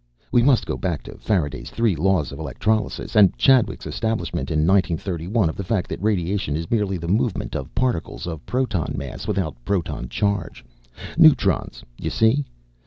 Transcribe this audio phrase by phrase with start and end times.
[0.31, 4.97] "We must go back to Faraday's three laws of electrolysis and Chadwick's establishment in nineteen
[4.97, 8.95] thirty one of the fact that radiation is merely the movement of particles of proton
[8.97, 10.65] mass without proton charge.
[11.19, 12.45] Neutrons, you see.